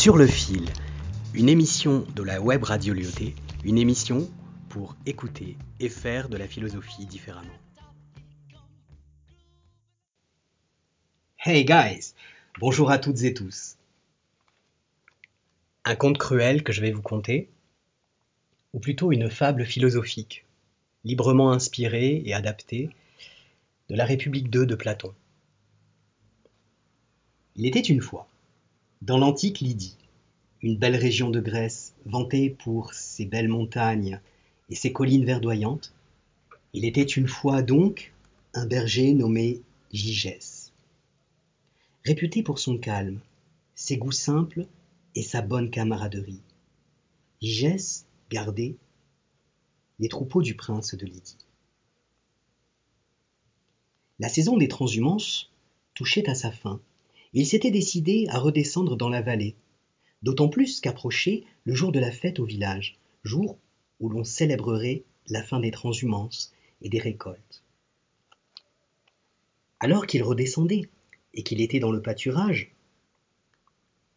[0.00, 0.64] Sur le fil,
[1.34, 4.30] une émission de la web radio Lyoté, une émission
[4.70, 7.52] pour écouter et faire de la philosophie différemment.
[11.44, 12.14] Hey guys,
[12.58, 13.76] bonjour à toutes et tous.
[15.84, 17.50] Un conte cruel que je vais vous conter,
[18.72, 20.46] ou plutôt une fable philosophique,
[21.04, 22.88] librement inspirée et adaptée
[23.90, 25.12] de la République 2 de Platon.
[27.54, 28.30] Il était une fois,
[29.02, 29.96] dans l'antique Lydie,
[30.62, 34.20] une belle région de Grèce, vantée pour ses belles montagnes
[34.68, 35.94] et ses collines verdoyantes,
[36.74, 38.12] il était une fois donc
[38.52, 40.72] un berger nommé Gygès.
[42.04, 43.20] Réputé pour son calme,
[43.74, 44.66] ses goûts simples
[45.14, 46.42] et sa bonne camaraderie,
[47.40, 48.76] Gygès gardait
[49.98, 51.38] les troupeaux du prince de Lydie.
[54.18, 55.50] La saison des transhumances
[55.94, 56.80] touchait à sa fin,
[57.32, 59.54] il s'était décidé à redescendre dans la vallée,
[60.22, 63.58] d'autant plus qu'approchait le jour de la fête au village, jour
[64.00, 67.62] où l'on célébrerait la fin des transhumances et des récoltes.
[69.78, 70.88] Alors qu'il redescendait
[71.34, 72.72] et qu'il était dans le pâturage,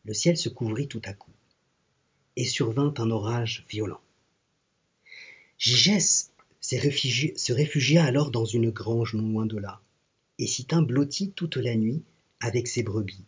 [0.05, 1.31] le ciel se couvrit tout à coup,
[2.35, 4.01] et survint un orage violent.
[5.59, 9.81] Gygès se réfugia alors dans une grange non loin de là,
[10.39, 12.03] et s'y tint blotti toute la nuit
[12.43, 13.25] avec ses brebis.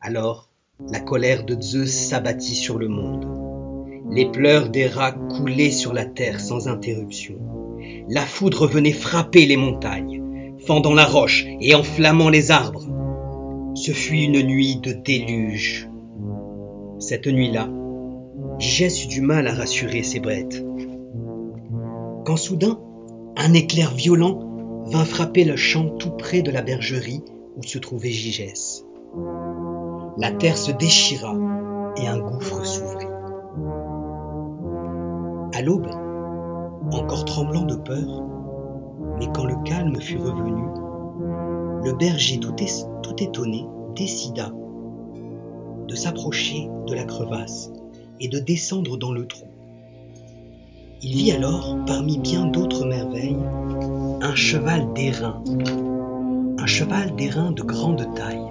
[0.00, 0.48] Alors
[0.90, 3.26] la colère de Zeus s'abattit sur le monde.
[4.10, 7.34] Les pleurs des rats coulaient sur la terre sans interruption.
[8.08, 12.86] La foudre venait frapper les montagnes, fendant la roche et enflammant les arbres.
[13.74, 15.88] Ce fut une nuit de déluge.
[16.98, 17.68] Cette nuit-là,
[18.58, 20.64] Gygès eut du mal à rassurer ses bêtes.
[22.24, 22.78] Quand soudain,
[23.36, 24.51] un éclair violent
[24.92, 27.22] vint frapper le champ tout près de la bergerie
[27.56, 28.84] où se trouvait Gygès.
[30.18, 31.34] La terre se déchira
[31.96, 33.06] et un gouffre s'ouvrit.
[35.54, 35.88] À l'aube,
[36.92, 38.22] encore tremblant de peur,
[39.18, 40.62] mais quand le calme fut revenu,
[41.84, 42.54] le berger tout,
[43.02, 43.64] tout étonné
[43.96, 44.52] décida
[45.88, 47.70] de s'approcher de la crevasse
[48.20, 49.51] et de descendre dans le trou.
[51.04, 53.36] Il vit alors, parmi bien d'autres merveilles,
[54.20, 55.42] un cheval d'airain,
[56.58, 58.46] un cheval d'airain de grande taille,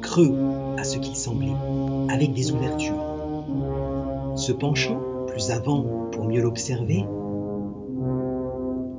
[0.00, 0.34] creux
[0.78, 1.52] à ce qu'il semblait,
[2.08, 3.04] avec des ouvertures.
[4.34, 7.04] Se penchant plus avant pour mieux l'observer,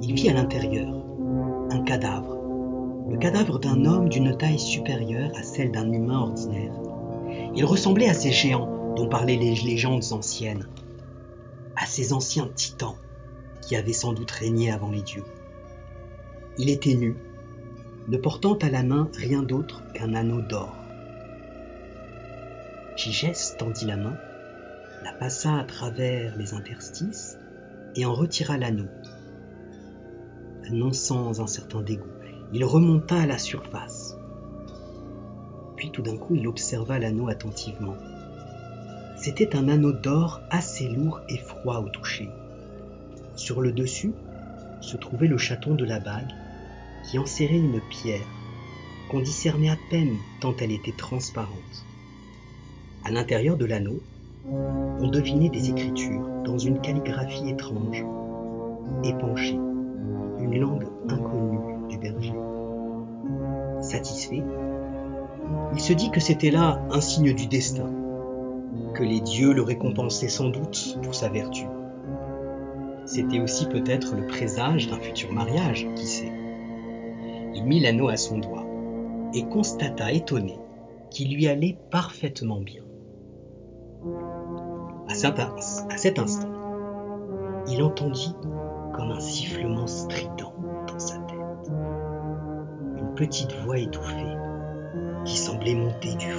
[0.03, 0.93] il vit à l'intérieur
[1.71, 2.37] un cadavre,
[3.09, 6.73] le cadavre d'un homme d'une taille supérieure à celle d'un humain ordinaire.
[7.55, 10.67] Il ressemblait à ces géants dont parlaient les légendes anciennes,
[11.97, 12.93] ces anciens titans
[13.59, 15.23] qui avaient sans doute régné avant les dieux.
[16.59, 17.15] Il était nu,
[18.07, 20.75] ne portant à la main rien d'autre qu'un anneau d'or.
[22.97, 24.15] Gygès tendit la main,
[25.03, 27.35] la passa à travers les interstices
[27.95, 28.89] et en retira l'anneau.
[30.67, 32.13] Annonçant un certain dégoût,
[32.53, 34.15] il remonta à la surface.
[35.75, 37.95] Puis tout d'un coup, il observa l'anneau attentivement.
[39.27, 42.29] C'était un anneau d'or assez lourd et froid au toucher.
[43.35, 44.13] Sur le dessus
[44.79, 46.31] se trouvait le chaton de la bague
[47.03, 48.25] qui enserrait une pierre
[49.09, 51.85] qu'on discernait à peine tant elle était transparente.
[53.03, 54.01] À l'intérieur de l'anneau,
[54.45, 58.05] on devinait des écritures dans une calligraphie étrange,
[59.03, 59.59] épanchée,
[60.39, 62.33] une langue inconnue du berger.
[63.81, 64.41] Satisfait,
[65.73, 67.96] il se dit que c'était là un signe du destin,
[68.93, 71.65] que les dieux le récompensaient sans doute pour sa vertu.
[73.05, 76.31] C'était aussi peut-être le présage d'un futur mariage, qui sait.
[77.55, 78.65] Il mit l'anneau à son doigt
[79.33, 80.57] et constata étonné
[81.09, 82.83] qu'il lui allait parfaitement bien.
[85.09, 86.49] À cet, instant,
[87.69, 88.35] il entendit
[88.93, 90.53] comme un sifflement strident
[90.87, 91.71] dans sa tête.
[92.97, 94.35] Une petite voix étouffée
[95.25, 96.31] qui semblait monter du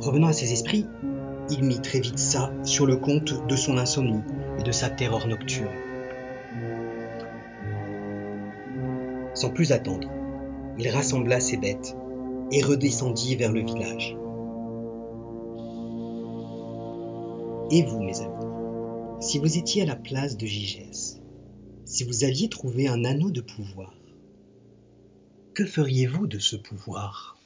[0.00, 0.86] Revenant à ses esprits,
[1.50, 4.22] il mit très vite ça sur le compte de son insomnie
[4.58, 5.68] et de sa terreur nocturne.
[9.34, 10.08] Sans plus attendre,
[10.78, 11.96] il rassembla ses bêtes
[12.50, 14.16] et redescendit vers le village.
[17.70, 18.46] Et vous, mes amis,
[19.20, 21.19] si vous étiez à la place de Gygès,
[22.00, 23.92] si vous aviez trouvé un anneau de pouvoir,
[25.52, 27.36] que feriez-vous de ce pouvoir?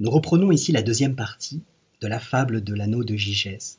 [0.00, 1.60] Nous reprenons ici la deuxième partie
[2.00, 3.78] de la fable de l'anneau de Gygès,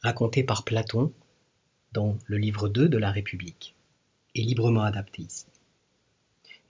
[0.00, 1.12] racontée par Platon
[1.92, 3.74] dans le livre 2 de la République,
[4.34, 5.44] et librement adaptée ici.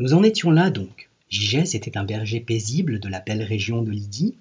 [0.01, 1.09] Nous en étions là donc.
[1.31, 4.35] Gygès était un berger paisible de la belle région de Lydie,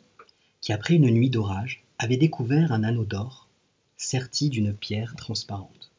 [0.61, 3.49] qui après une nuit d'orage avait découvert un anneau d'or
[3.97, 5.91] serti d'une pierre transparente.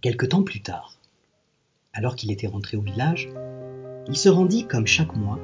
[0.00, 0.98] Quelque temps plus tard,
[1.92, 3.28] alors qu'il était rentré au village,
[4.08, 5.38] il se rendit, comme chaque mois,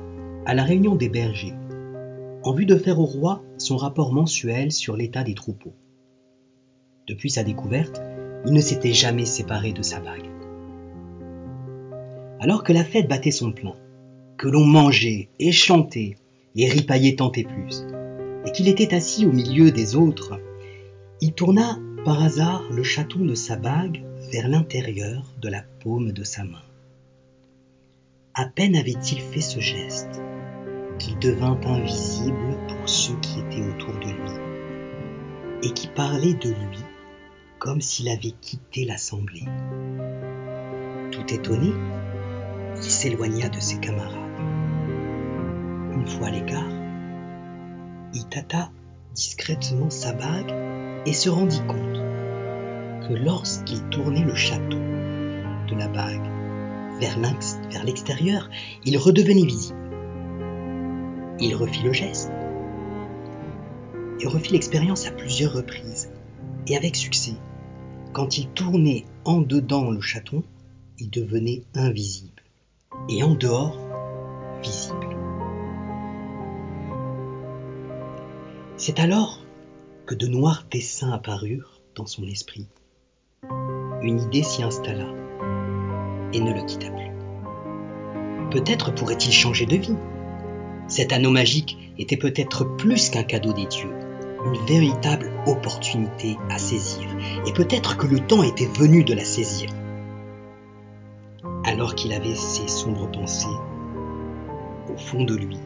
[0.45, 1.55] à la réunion des bergers,
[2.43, 5.75] en vue de faire au roi son rapport mensuel sur l'état des troupeaux.
[7.06, 8.01] Depuis sa découverte,
[8.47, 10.29] il ne s'était jamais séparé de sa bague.
[12.41, 13.77] Alors que la fête battait son plein,
[14.39, 16.17] que l'on mangeait et chantait
[16.56, 17.85] et ripaillait tant et plus,
[18.47, 20.41] et qu'il était assis au milieu des autres,
[21.20, 24.02] il tourna par hasard le chaton de sa bague
[24.32, 26.62] vers l'intérieur de la paume de sa main.
[28.35, 30.20] À peine avait-il fait ce geste
[30.99, 36.79] qu'il devint invisible pour ceux qui étaient autour de lui et qui parlaient de lui
[37.58, 39.44] comme s'il avait quitté l'assemblée.
[41.12, 41.73] Tout étonné,
[42.76, 44.60] il s'éloigna de ses camarades.
[45.93, 46.71] Une fois à l'écart,
[48.15, 48.71] il tâta
[49.15, 50.55] discrètement sa bague
[51.07, 52.01] et se rendit compte
[53.09, 56.31] que lorsqu'il tournait le château de la bague
[57.01, 58.51] vers l'extérieur,
[58.85, 59.79] il redevenait visible.
[61.41, 62.31] Il refit le geste.
[64.21, 66.11] Il refit l'expérience à plusieurs reprises,
[66.67, 67.35] et avec succès.
[68.13, 70.43] Quand il tournait en dedans le chaton,
[70.99, 72.43] il devenait invisible,
[73.09, 73.79] et en dehors,
[74.63, 75.19] visible.
[78.82, 79.41] C'est alors
[80.06, 82.67] que de noirs dessins apparurent dans son esprit.
[84.00, 85.05] Une idée s'y installa
[86.32, 87.11] et ne le quitta plus.
[88.50, 89.99] Peut-être pourrait-il changer de vie.
[90.88, 93.93] Cet anneau magique était peut-être plus qu'un cadeau des dieux,
[94.47, 97.06] une véritable opportunité à saisir,
[97.47, 99.69] et peut-être que le temps était venu de la saisir.
[101.65, 103.59] Alors qu'il avait ces sombres pensées,
[104.91, 105.59] au fond de lui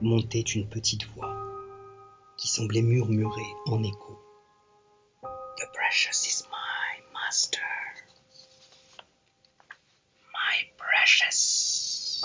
[0.00, 1.29] montait une petite voix
[2.40, 4.18] qui semblait murmurer en écho.
[5.22, 7.60] The precious is my master.
[11.10, 12.22] precious.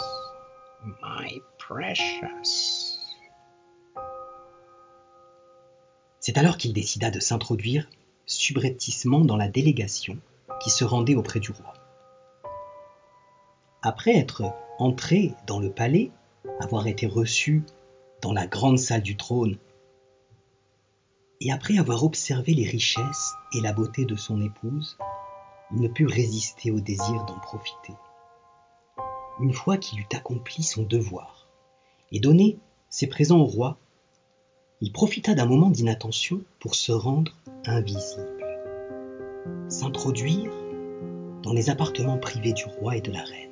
[1.01, 2.99] My precious.
[6.19, 7.87] C'est alors qu'il décida de s'introduire
[8.25, 10.17] subrepticement dans la délégation
[10.61, 11.73] qui se rendait auprès du roi.
[13.81, 16.09] Après être entré dans le palais,
[16.59, 17.63] avoir été reçu
[18.21, 19.57] dans la grande salle du trône,
[21.45, 24.97] et après avoir observé les richesses et la beauté de son épouse,
[25.71, 27.93] il ne put résister au désir d'en profiter
[29.39, 31.47] une fois qu'il eut accompli son devoir
[32.11, 32.57] et donné
[32.89, 33.77] ses présents au roi,
[34.81, 38.45] il profita d'un moment d'inattention pour se rendre invisible,
[39.69, 40.51] s'introduire
[41.43, 43.49] dans les appartements privés du roi et de la reine.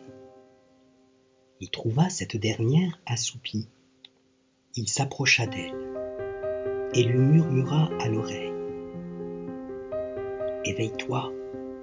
[1.59, 3.67] Il trouva cette dernière assoupie.
[4.75, 5.92] Il s'approcha d'elle
[6.93, 8.51] et lui murmura à l'oreille
[10.65, 11.31] Éveille-toi,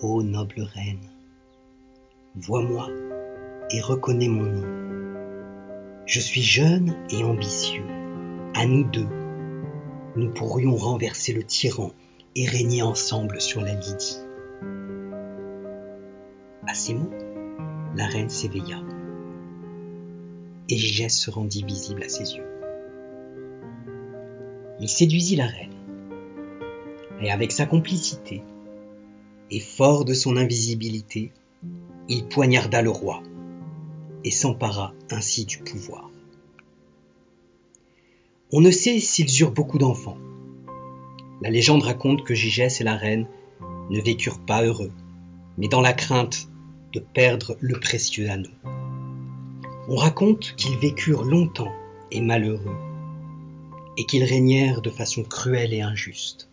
[0.00, 1.10] ô noble reine,
[2.34, 2.88] vois-moi
[3.70, 6.06] et reconnais mon nom.
[6.06, 7.84] Je suis jeune et ambitieux.
[8.54, 9.06] À nous deux,
[10.16, 11.92] nous pourrions renverser le tyran
[12.34, 14.18] et régner ensemble sur la Lydie.
[16.66, 17.12] À ces mots,
[17.96, 18.82] la reine s'éveilla
[20.68, 22.49] et Gigès se rendit visible à ses yeux.
[24.80, 25.74] Il séduisit la reine
[27.20, 28.42] et avec sa complicité
[29.50, 31.32] et fort de son invisibilité,
[32.08, 33.22] il poignarda le roi
[34.24, 36.10] et s'empara ainsi du pouvoir.
[38.52, 40.18] On ne sait s'ils eurent beaucoup d'enfants.
[41.42, 43.26] La légende raconte que Gigès et la reine
[43.90, 44.92] ne vécurent pas heureux,
[45.58, 46.48] mais dans la crainte
[46.92, 48.50] de perdre le précieux anneau.
[49.88, 51.72] On raconte qu'ils vécurent longtemps
[52.10, 52.76] et malheureux,
[54.00, 56.48] et qu'ils régnèrent de façon cruelle et injuste.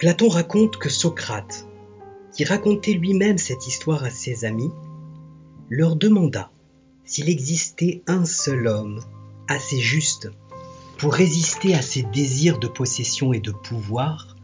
[0.00, 1.68] Platon raconte que Socrate,
[2.32, 4.72] qui racontait lui-même cette histoire à ses amis,
[5.68, 6.50] leur demanda
[7.04, 9.00] s'il existait un seul homme
[9.46, 10.28] assez juste
[10.98, 14.36] pour résister à ses désirs de possession et de pouvoir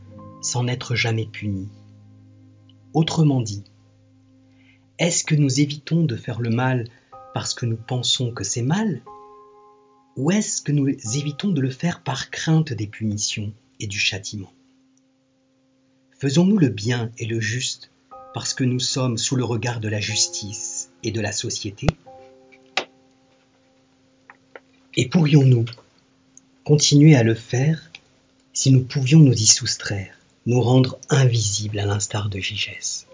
[0.42, 1.68] sans n'être jamais puni.
[2.94, 3.64] Autrement dit,
[5.00, 6.84] est-ce que nous évitons de faire le mal
[7.34, 9.02] parce que nous pensons que c'est mal
[10.16, 14.52] Ou est-ce que nous évitons de le faire par crainte des punitions et du châtiment?
[16.18, 17.90] Faisons-nous le bien et le juste
[18.32, 21.86] parce que nous sommes sous le regard de la justice et de la société?
[24.96, 25.66] Et pourrions-nous
[26.64, 27.90] continuer à le faire
[28.54, 33.06] si nous pouvions nous y soustraire, nous rendre invisibles à l'instar de Gigès